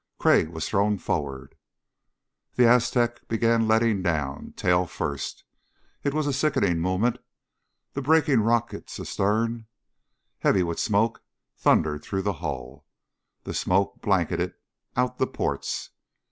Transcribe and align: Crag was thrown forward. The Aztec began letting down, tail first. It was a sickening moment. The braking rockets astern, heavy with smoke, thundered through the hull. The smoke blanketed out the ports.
Crag 0.17 0.49
was 0.49 0.67
thrown 0.67 0.97
forward. 0.97 1.53
The 2.55 2.67
Aztec 2.67 3.27
began 3.27 3.67
letting 3.67 4.01
down, 4.01 4.53
tail 4.57 4.87
first. 4.87 5.43
It 6.03 6.11
was 6.11 6.25
a 6.25 6.33
sickening 6.33 6.79
moment. 6.79 7.19
The 7.93 8.01
braking 8.01 8.39
rockets 8.41 8.99
astern, 8.99 9.67
heavy 10.39 10.63
with 10.63 10.79
smoke, 10.79 11.21
thundered 11.55 12.01
through 12.01 12.23
the 12.23 12.33
hull. 12.41 12.87
The 13.43 13.53
smoke 13.53 14.01
blanketed 14.01 14.55
out 14.95 15.19
the 15.19 15.27
ports. 15.27 15.91